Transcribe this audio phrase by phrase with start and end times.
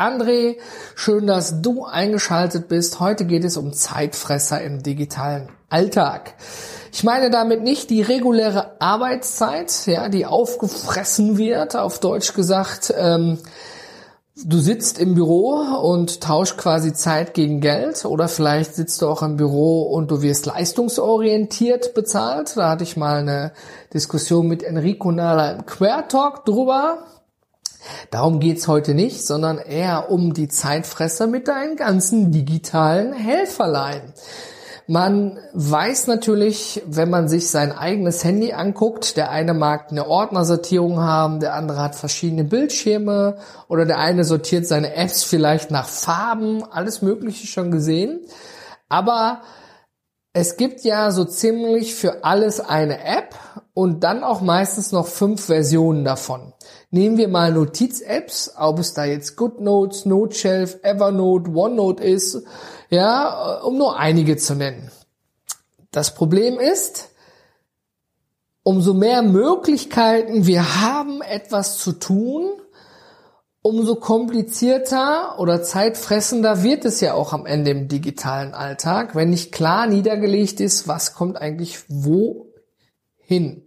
[0.00, 0.56] André,
[0.94, 3.00] schön, dass du eingeschaltet bist.
[3.00, 6.32] Heute geht es um Zeitfresser im digitalen Alltag.
[6.90, 12.94] Ich meine damit nicht die reguläre Arbeitszeit, ja, die aufgefressen wird, auf Deutsch gesagt.
[12.96, 13.40] Ähm,
[14.42, 19.22] du sitzt im Büro und tauschst quasi Zeit gegen Geld oder vielleicht sitzt du auch
[19.22, 22.56] im Büro und du wirst leistungsorientiert bezahlt.
[22.56, 23.52] Da hatte ich mal eine
[23.92, 27.04] Diskussion mit Enrico Nala im Quertalk drüber.
[28.10, 34.12] Darum geht's heute nicht, sondern eher um die Zeitfresser mit deinen ganzen digitalen Helferlein.
[34.86, 40.98] Man weiß natürlich, wenn man sich sein eigenes Handy anguckt, der eine mag eine Ordnersortierung
[40.98, 43.36] haben, der andere hat verschiedene Bildschirme
[43.68, 48.18] oder der eine sortiert seine Apps vielleicht nach Farben, alles Mögliche schon gesehen.
[48.88, 49.42] Aber
[50.32, 53.34] es gibt ja so ziemlich für alles eine App
[53.74, 56.52] und dann auch meistens noch fünf Versionen davon.
[56.90, 62.44] Nehmen wir mal Notiz-Apps, ob es da jetzt GoodNotes, NoteShelf, Evernote, OneNote ist,
[62.90, 64.90] ja, um nur einige zu nennen.
[65.90, 67.10] Das Problem ist,
[68.62, 72.59] umso mehr Möglichkeiten wir haben, etwas zu tun,
[73.62, 79.52] umso komplizierter oder zeitfressender wird es ja auch am Ende im digitalen Alltag, wenn nicht
[79.52, 83.66] klar niedergelegt ist, was kommt eigentlich wohin.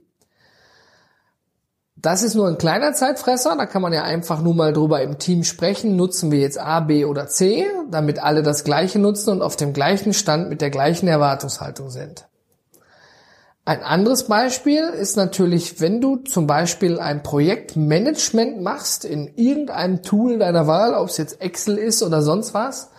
[1.96, 5.20] Das ist nur ein kleiner Zeitfresser, da kann man ja einfach nur mal drüber im
[5.20, 9.42] Team sprechen, nutzen wir jetzt A, B oder C, damit alle das gleiche nutzen und
[9.42, 12.28] auf dem gleichen Stand mit der gleichen Erwartungshaltung sind.
[13.66, 20.38] Ein anderes Beispiel ist natürlich, wenn du zum Beispiel ein Projektmanagement machst in irgendeinem Tool
[20.38, 22.90] deiner Wahl, ob es jetzt Excel ist oder sonst was,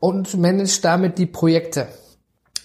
[0.00, 1.88] und managst damit die Projekte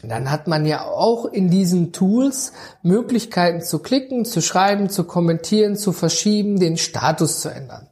[0.04, 5.76] dann hat man ja auch in diesen Tools Möglichkeiten zu klicken, zu schreiben, zu kommentieren,
[5.76, 7.90] zu verschieben, den Status zu ändern.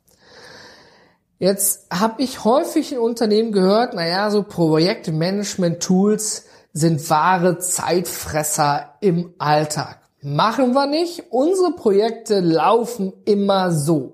[1.40, 10.00] Jetzt habe ich häufig in Unternehmen gehört, naja, so Projektmanagement-Tools sind wahre Zeitfresser im Alltag.
[10.22, 11.31] Machen wir nicht.
[11.31, 14.13] Unsere Projekte laufen immer so.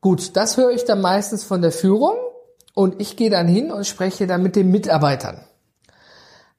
[0.00, 2.16] Gut, das höre ich dann meistens von der Führung
[2.74, 5.44] und ich gehe dann hin und spreche dann mit den Mitarbeitern.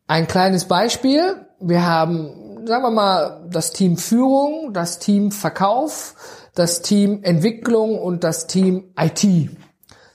[0.07, 1.46] Ein kleines Beispiel.
[1.59, 6.16] Wir haben, sagen wir mal, das Team Führung, das Team Verkauf,
[6.53, 9.19] das Team Entwicklung und das Team IT.
[9.19, 9.50] Sagen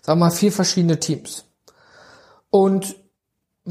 [0.06, 1.44] wir mal vier verschiedene Teams.
[2.50, 2.96] Und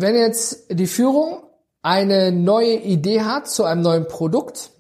[0.02, 1.44] wenn jetzt die Führung
[1.82, 4.72] eine neue Idee hat zu einem neuen Produkt,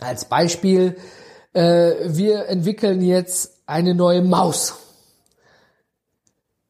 [0.00, 0.96] als Beispiel,
[1.52, 4.74] äh, wir entwickeln jetzt eine neue Maus,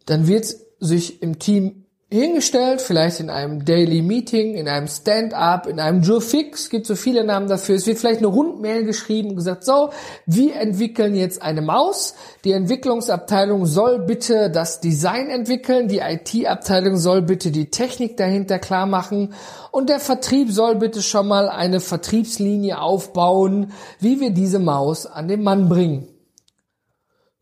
[0.07, 1.84] dann wird sich im Team
[2.21, 6.95] hingestellt, vielleicht in einem Daily Meeting, in einem Stand-up, in einem Joe Fix, gibt so
[6.95, 7.75] viele Namen dafür.
[7.75, 9.91] Es wird vielleicht eine Rundmail geschrieben und gesagt, so,
[10.27, 12.15] wir entwickeln jetzt eine Maus.
[12.45, 18.87] Die Entwicklungsabteilung soll bitte das Design entwickeln, die IT-Abteilung soll bitte die Technik dahinter klar
[18.87, 19.35] machen
[19.71, 25.29] und der Vertrieb soll bitte schon mal eine Vertriebslinie aufbauen, wie wir diese Maus an
[25.29, 26.09] den Mann bringen.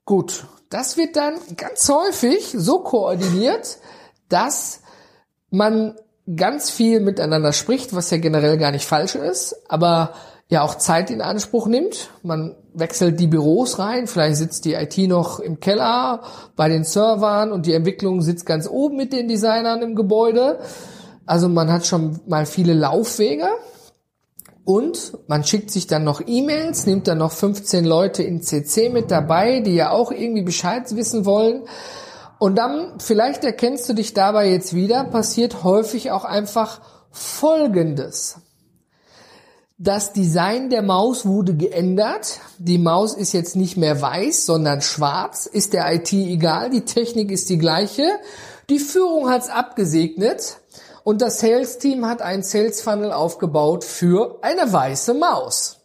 [0.05, 3.79] Gut, das wird dann ganz häufig so koordiniert,
[4.33, 4.81] dass
[5.51, 5.95] man
[6.37, 10.15] ganz viel miteinander spricht, was ja generell gar nicht falsch ist, aber
[10.49, 12.11] ja auch Zeit in Anspruch nimmt.
[12.23, 16.23] Man wechselt die Büros rein, vielleicht sitzt die IT noch im Keller
[16.57, 20.61] bei den Servern und die Entwicklung sitzt ganz oben mit den Designern im Gebäude.
[21.27, 23.49] Also man hat schon mal viele Laufwege
[24.65, 29.11] und man schickt sich dann noch E-Mails, nimmt dann noch 15 Leute in CC mit
[29.11, 31.63] dabei, die ja auch irgendwie Bescheid wissen wollen.
[32.43, 36.81] Und dann, vielleicht erkennst du dich dabei jetzt wieder, passiert häufig auch einfach
[37.13, 38.39] Folgendes.
[39.79, 42.41] Das Design der Maus wurde geändert.
[42.59, 45.47] Die Maus ist jetzt nicht mehr weiß, sondern schwarz.
[45.47, 46.71] Ist der IT egal.
[46.71, 48.09] Die Technik ist die gleiche.
[48.69, 50.57] Die Führung hat's abgesegnet.
[51.05, 55.82] Und das Sales Team hat einen Sales Funnel aufgebaut für eine weiße Maus.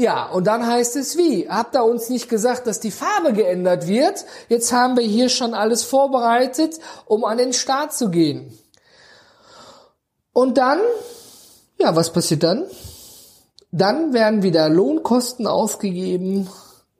[0.00, 1.46] Ja, und dann heißt es wie?
[1.50, 4.24] Habt ihr uns nicht gesagt, dass die Farbe geändert wird?
[4.48, 8.58] Jetzt haben wir hier schon alles vorbereitet, um an den Start zu gehen.
[10.32, 10.78] Und dann,
[11.78, 12.64] ja, was passiert dann?
[13.72, 16.48] Dann werden wieder Lohnkosten ausgegeben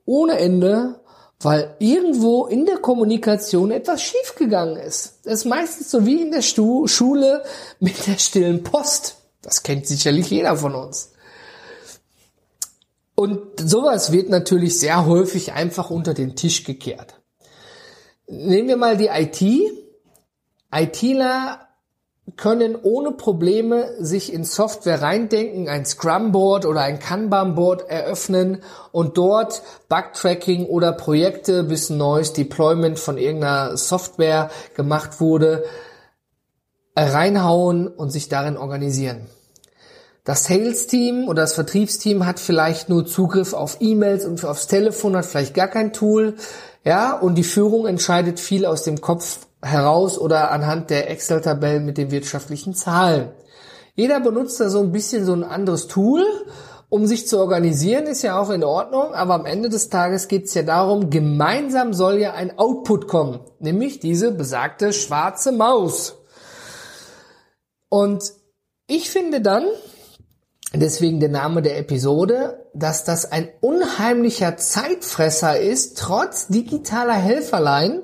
[0.05, 0.99] ohne Ende,
[1.39, 5.21] weil irgendwo in der Kommunikation etwas schiefgegangen ist.
[5.23, 7.41] Das ist meistens so wie in der Schule
[7.79, 9.15] mit der stillen Post.
[9.41, 11.11] Das kennt sicherlich jeder von uns.
[13.15, 17.21] Und sowas wird natürlich sehr häufig einfach unter den Tisch gekehrt.
[18.27, 19.41] Nehmen wir mal die IT.
[20.73, 21.67] ITler
[22.37, 29.61] können ohne Probleme sich in Software reindenken, ein Scrum-Board oder ein Kanban-Board eröffnen und dort
[29.89, 35.65] Bug-Tracking oder Projekte, bis ein neues Deployment von irgendeiner Software gemacht wurde,
[36.95, 39.27] reinhauen und sich darin organisieren.
[40.23, 45.25] Das Sales-Team oder das Vertriebsteam hat vielleicht nur Zugriff auf E-Mails und aufs Telefon, hat
[45.25, 46.35] vielleicht gar kein Tool,
[46.83, 51.97] ja, und die Führung entscheidet viel aus dem Kopf heraus oder anhand der Excel-Tabellen mit
[51.97, 53.31] den wirtschaftlichen Zahlen.
[53.95, 56.23] Jeder benutzt da so ein bisschen so ein anderes Tool,
[56.89, 60.45] um sich zu organisieren, ist ja auch in Ordnung, aber am Ende des Tages geht
[60.45, 66.17] es ja darum, gemeinsam soll ja ein Output kommen, nämlich diese besagte schwarze Maus.
[67.89, 68.33] Und
[68.87, 69.65] ich finde dann,
[70.79, 78.01] deswegen der Name der Episode, dass das ein unheimlicher Zeitfresser ist, trotz digitaler Helferlein,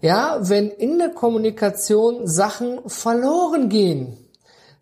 [0.00, 4.16] ja, wenn in der Kommunikation Sachen verloren gehen,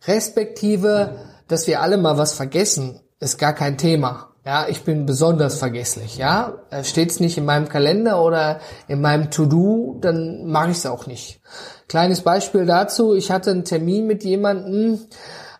[0.06, 1.16] respektive,
[1.48, 4.28] dass wir alle mal was vergessen, ist gar kein Thema.
[4.44, 6.18] Ja, ich bin besonders vergesslich.
[6.18, 11.06] Ja, steht's nicht in meinem Kalender oder in meinem To-Do, dann mache ich es auch
[11.06, 11.40] nicht.
[11.88, 15.00] Kleines Beispiel dazu: Ich hatte einen Termin mit jemandem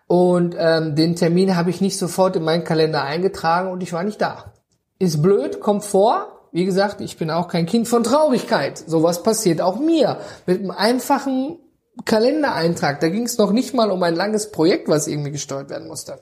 [0.06, 4.04] und ähm, den Termin habe ich nicht sofort in meinen Kalender eingetragen und ich war
[4.04, 4.52] nicht da.
[4.98, 8.78] Ist blöd, kommt vor, wie gesagt, ich bin auch kein Kind von Traurigkeit.
[8.78, 10.18] Sowas passiert auch mir.
[10.46, 11.58] Mit einem einfachen
[12.04, 13.00] Kalendereintrag.
[13.00, 16.20] Da ging es noch nicht mal um ein langes Projekt, was irgendwie gesteuert werden musste.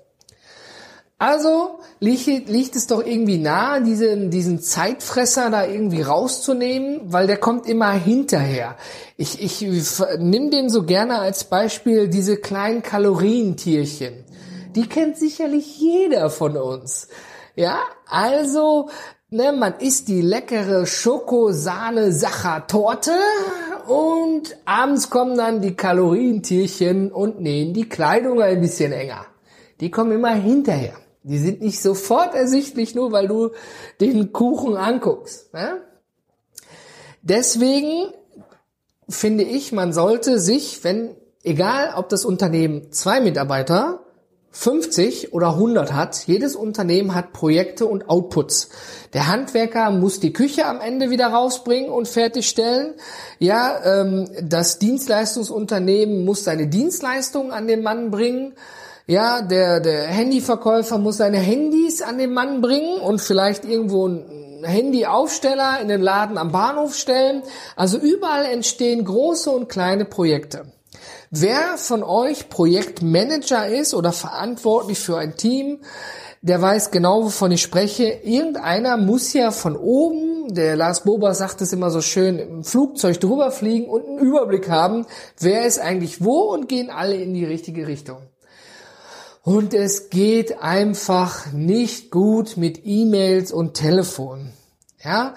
[1.18, 7.36] Also liegt, liegt es doch irgendwie nahe, diesen, diesen Zeitfresser da irgendwie rauszunehmen, weil der
[7.36, 8.76] kommt immer hinterher.
[9.16, 9.64] Ich, ich
[10.18, 14.24] nimm den so gerne als Beispiel diese kleinen Kalorientierchen.
[14.74, 17.08] Die kennt sicherlich jeder von uns.
[17.54, 18.88] Ja, also
[19.30, 23.10] Ne, man isst die leckere Schoko-Sahne-Sacher-Torte
[23.88, 29.26] und abends kommen dann die Kalorientierchen und nähen die Kleidung ein bisschen enger.
[29.80, 30.94] Die kommen immer hinterher.
[31.24, 33.50] Die sind nicht sofort ersichtlich, nur weil du
[34.00, 35.52] den Kuchen anguckst.
[35.54, 35.80] Ne?
[37.22, 38.12] Deswegen
[39.08, 44.04] finde ich, man sollte sich, wenn, egal ob das Unternehmen zwei Mitarbeiter
[44.54, 46.26] 50 oder 100 hat.
[46.26, 48.68] Jedes Unternehmen hat Projekte und Outputs.
[49.12, 52.94] Der Handwerker muss die Küche am Ende wieder rausbringen und fertigstellen.
[53.40, 58.52] Ja, ähm, das Dienstleistungsunternehmen muss seine Dienstleistungen an den Mann bringen.
[59.06, 64.62] Ja, der, der Handyverkäufer muss seine Handys an den Mann bringen und vielleicht irgendwo ein
[64.64, 67.42] Handyaufsteller in den Laden am Bahnhof stellen.
[67.76, 70.72] Also überall entstehen große und kleine Projekte.
[71.30, 75.80] Wer von euch Projektmanager ist oder verantwortlich für ein Team,
[76.40, 78.04] der weiß genau, wovon ich spreche.
[78.04, 83.20] Irgendeiner muss ja von oben, der Lars Bober sagt es immer so schön, im Flugzeug
[83.20, 85.04] drüber fliegen und einen Überblick haben,
[85.40, 88.18] wer ist eigentlich wo und gehen alle in die richtige Richtung.
[89.44, 94.52] Und es geht einfach nicht gut mit E-Mails und Telefon.
[95.04, 95.34] Ja,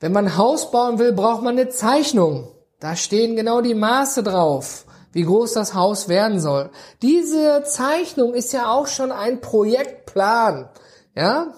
[0.00, 2.48] wenn man Haus bauen will, braucht man eine Zeichnung.
[2.80, 6.70] Da stehen genau die Maße drauf wie groß das Haus werden soll.
[7.02, 10.68] Diese Zeichnung ist ja auch schon ein Projektplan,
[11.14, 11.52] ja?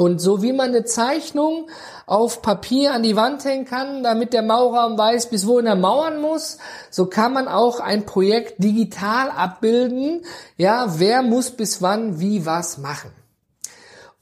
[0.00, 1.68] Und so wie man eine Zeichnung
[2.06, 6.22] auf Papier an die Wand hängen kann, damit der Maurer weiß, bis wohin er mauern
[6.22, 6.56] muss,
[6.88, 10.24] so kann man auch ein Projekt digital abbilden.
[10.56, 13.10] Ja, wer muss bis wann wie was machen.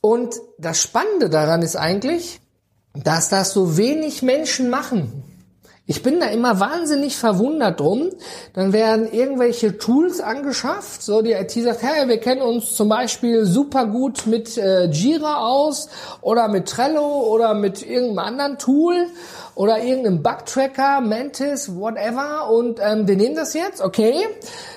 [0.00, 2.40] Und das Spannende daran ist eigentlich,
[2.94, 5.22] dass das so wenig Menschen machen.
[5.90, 8.10] Ich bin da immer wahnsinnig verwundert drum.
[8.52, 11.00] Dann werden irgendwelche Tools angeschafft.
[11.00, 15.46] So, die IT sagt, hey, wir kennen uns zum Beispiel super gut mit äh, Jira
[15.46, 15.88] aus
[16.20, 19.06] oder mit Trello oder mit irgendeinem anderen Tool
[19.58, 22.48] oder irgendeinem Bug-Tracker, Mantis, whatever.
[22.48, 24.14] Und ähm, wir nehmen das jetzt, okay.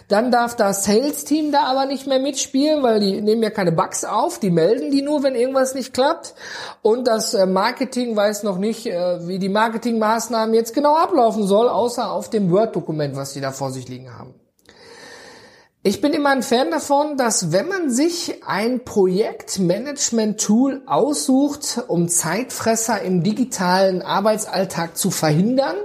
[0.08, 4.04] Dann darf das Sales-Team da aber nicht mehr mitspielen, weil die nehmen ja keine Bugs
[4.04, 6.34] auf, die melden die nur, wenn irgendwas nicht klappt.
[6.82, 11.70] Und das äh, Marketing weiß noch nicht, äh, wie die Marketingmaßnahmen jetzt genau ablaufen soll,
[11.70, 14.34] außer auf dem Word-Dokument, was sie da vor sich liegen haben.
[15.84, 23.02] Ich bin immer ein Fan davon, dass wenn man sich ein Projektmanagement-Tool aussucht, um Zeitfresser
[23.02, 25.78] im digitalen Arbeitsalltag zu verhindern,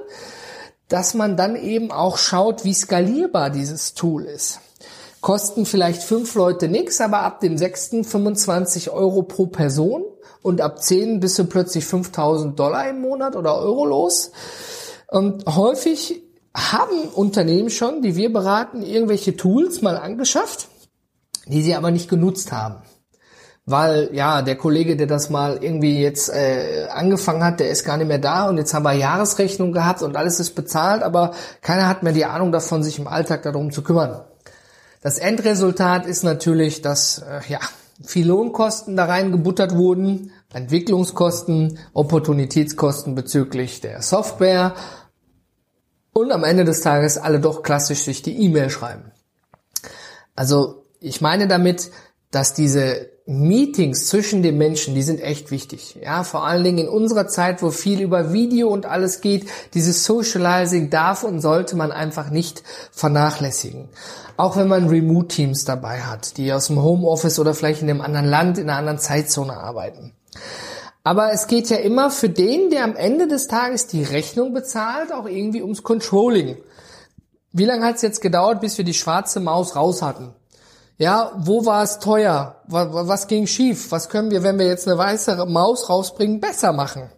[0.88, 4.60] dass man dann eben auch schaut, wie skalierbar dieses Tool ist.
[5.22, 10.04] Kosten vielleicht fünf Leute nix, aber ab dem sechsten 25 Euro pro Person
[10.42, 14.30] und ab 10 bist du plötzlich 5000 Dollar im Monat oder Euro los.
[15.08, 16.25] Und häufig
[16.56, 20.68] haben Unternehmen schon, die wir beraten, irgendwelche Tools mal angeschafft,
[21.46, 22.82] die sie aber nicht genutzt haben
[23.66, 27.96] weil ja der Kollege, der das mal irgendwie jetzt äh, angefangen hat, der ist gar
[27.96, 31.32] nicht mehr da und jetzt haben wir Jahresrechnung gehabt und alles ist bezahlt, aber
[31.62, 34.22] keiner hat mehr die Ahnung davon, sich im Alltag darum zu kümmern.
[35.02, 37.58] Das Endresultat ist natürlich, dass äh, ja
[38.04, 44.74] viel Lohnkosten da reingebuttert wurden, Entwicklungskosten, Opportunitätskosten bezüglich der Software
[46.16, 49.12] und am Ende des Tages alle doch klassisch sich die E-Mail schreiben.
[50.34, 51.90] Also ich meine damit,
[52.30, 55.98] dass diese Meetings zwischen den Menschen, die sind echt wichtig.
[56.02, 60.04] Ja, vor allen Dingen in unserer Zeit, wo viel über Video und alles geht, dieses
[60.04, 63.88] Socializing darf und sollte man einfach nicht vernachlässigen.
[64.36, 68.26] Auch wenn man Remote-Teams dabei hat, die aus dem Homeoffice oder vielleicht in einem anderen
[68.26, 70.12] Land, in einer anderen Zeitzone arbeiten.
[71.06, 75.12] Aber es geht ja immer für den, der am Ende des Tages die Rechnung bezahlt,
[75.12, 76.56] auch irgendwie ums Controlling.
[77.52, 80.34] Wie lange hat es jetzt gedauert, bis wir die schwarze Maus raus hatten?
[80.98, 82.56] Ja, wo war es teuer?
[82.66, 83.92] Was ging schief?
[83.92, 87.08] Was können wir, wenn wir jetzt eine weiße Maus rausbringen, besser machen?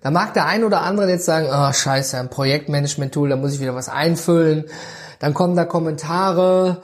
[0.00, 3.60] Da mag der ein oder andere jetzt sagen, oh, scheiße, ein Projektmanagement-Tool, da muss ich
[3.60, 4.64] wieder was einfüllen.
[5.18, 6.80] Dann kommen da Kommentare.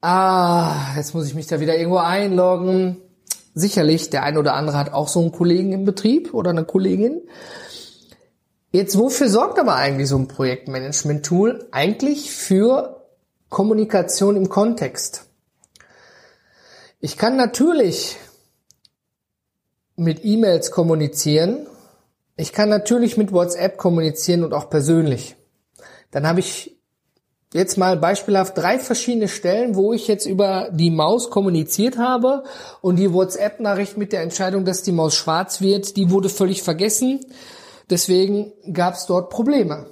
[0.00, 3.02] Ah, jetzt muss ich mich da wieder irgendwo einloggen.
[3.58, 7.22] Sicherlich, der ein oder andere hat auch so einen Kollegen im Betrieb oder eine Kollegin.
[8.70, 11.66] Jetzt, wofür sorgt aber eigentlich so ein Projektmanagement-Tool?
[11.70, 13.06] Eigentlich für
[13.48, 15.24] Kommunikation im Kontext.
[17.00, 18.18] Ich kann natürlich
[19.96, 21.66] mit E-Mails kommunizieren.
[22.36, 25.34] Ich kann natürlich mit WhatsApp kommunizieren und auch persönlich.
[26.10, 26.75] Dann habe ich
[27.54, 32.44] jetzt mal beispielhaft drei verschiedene Stellen, wo ich jetzt über die Maus kommuniziert habe
[32.80, 37.20] und die WhatsApp-Nachricht mit der Entscheidung, dass die Maus schwarz wird, die wurde völlig vergessen.
[37.88, 39.86] Deswegen gab es dort Probleme.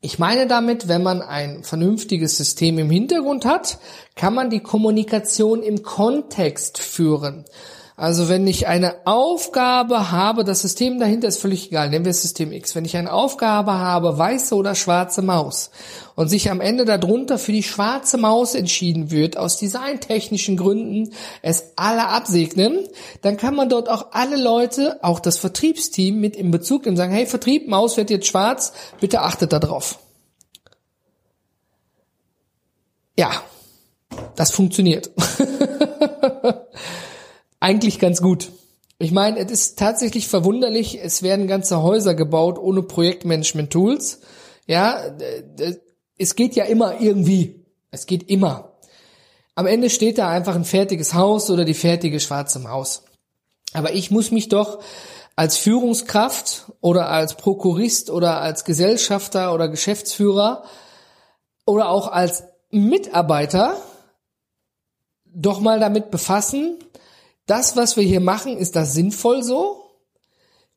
[0.00, 3.78] Ich meine damit, wenn man ein vernünftiges System im Hintergrund hat,
[4.16, 7.46] kann man die Kommunikation im Kontext führen.
[7.96, 12.50] Also wenn ich eine Aufgabe habe, das System dahinter ist völlig egal, nehmen wir System
[12.50, 12.74] X.
[12.74, 15.70] Wenn ich eine Aufgabe habe, weiße oder schwarze Maus,
[16.16, 21.72] und sich am Ende darunter für die schwarze Maus entschieden wird, aus designtechnischen Gründen es
[21.76, 22.80] alle absegnen,
[23.22, 27.12] dann kann man dort auch alle Leute, auch das Vertriebsteam mit in Bezug nehmen, sagen,
[27.12, 29.98] hey Vertrieb, Maus wird jetzt schwarz, bitte achtet darauf.
[33.16, 33.30] Ja,
[34.34, 35.10] das funktioniert.
[37.64, 38.52] eigentlich ganz gut.
[38.98, 44.20] Ich meine, es ist tatsächlich verwunderlich, es werden ganze Häuser gebaut ohne Projektmanagement-Tools.
[44.66, 45.00] Ja,
[46.18, 47.64] es geht ja immer irgendwie.
[47.90, 48.74] Es geht immer.
[49.54, 53.04] Am Ende steht da einfach ein fertiges Haus oder die fertige schwarze Maus.
[53.72, 54.80] Aber ich muss mich doch
[55.34, 60.64] als Führungskraft oder als Prokurist oder als Gesellschafter oder Geschäftsführer
[61.64, 63.80] oder auch als Mitarbeiter
[65.24, 66.76] doch mal damit befassen,
[67.46, 69.82] das, was wir hier machen, ist das sinnvoll so?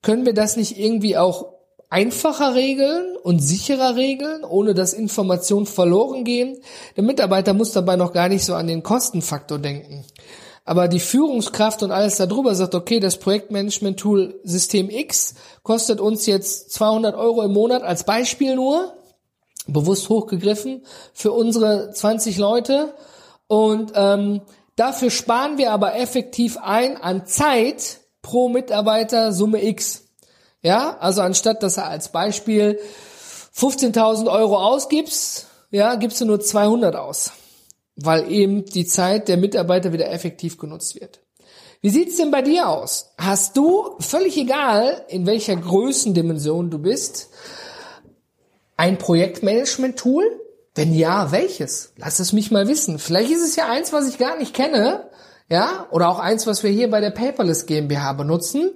[0.01, 1.53] Können wir das nicht irgendwie auch
[1.89, 6.57] einfacher regeln und sicherer regeln, ohne dass Informationen verloren gehen?
[6.95, 10.05] Der Mitarbeiter muss dabei noch gar nicht so an den Kostenfaktor denken.
[10.65, 16.73] Aber die Führungskraft und alles darüber sagt, okay, das Projektmanagement-Tool System X kostet uns jetzt
[16.73, 18.93] 200 Euro im Monat als Beispiel nur,
[19.67, 22.93] bewusst hochgegriffen, für unsere 20 Leute.
[23.47, 24.41] Und ähm,
[24.77, 30.05] Dafür sparen wir aber effektiv ein an Zeit pro Mitarbeiter Summe X.
[30.61, 32.79] Ja, also anstatt dass er als Beispiel
[33.55, 37.31] 15.000 Euro ausgibst, ja, gibst du nur 200 aus,
[37.95, 41.21] weil eben die Zeit der Mitarbeiter wieder effektiv genutzt wird.
[41.81, 43.13] Wie sieht's denn bei dir aus?
[43.17, 47.29] Hast du, völlig egal, in welcher Größendimension du bist,
[48.75, 50.39] ein Projektmanagement-Tool,
[50.77, 51.93] wenn ja, welches?
[51.97, 52.99] Lass es mich mal wissen.
[52.99, 55.09] Vielleicht ist es ja eins, was ich gar nicht kenne,
[55.49, 58.71] ja, oder auch eins, was wir hier bei der Paperless GmbH benutzen.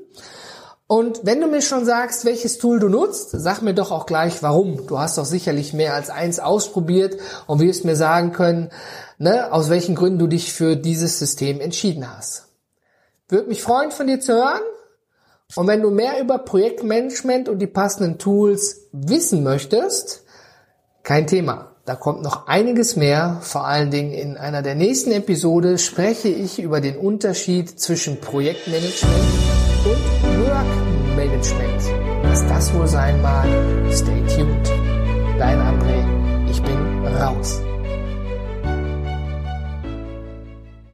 [0.88, 4.44] Und wenn du mir schon sagst, welches Tool du nutzt, sag mir doch auch gleich,
[4.44, 4.88] warum.
[4.88, 7.18] Du hast doch sicherlich mehr als eins ausprobiert
[7.48, 8.72] und wirst mir sagen können,
[9.18, 12.48] ne, aus welchen Gründen du dich für dieses System entschieden hast.
[13.30, 14.62] Würde mich freuen, von dir zu hören.
[15.56, 20.24] Und wenn du mehr über Projektmanagement und die passenden Tools wissen möchtest,
[21.04, 21.71] kein Thema.
[21.92, 23.40] Da kommt noch einiges mehr.
[23.42, 29.26] Vor allen Dingen in einer der nächsten Episode spreche ich über den Unterschied zwischen Projektmanagement
[29.84, 31.82] und Workmanagement.
[32.24, 33.46] Was das wohl sein mag,
[33.92, 34.72] stay tuned.
[35.38, 37.62] Dein André, ich bin raus.